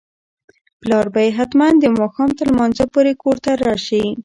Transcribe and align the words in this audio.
پلار 0.81 1.05
به 1.13 1.21
یې 1.25 1.31
حتماً 1.37 1.67
د 1.81 1.85
ماښام 1.99 2.29
تر 2.39 2.45
لمانځه 2.51 2.85
پورې 2.93 3.11
کور 3.23 3.37
ته 3.43 3.51
راشي. 3.65 4.05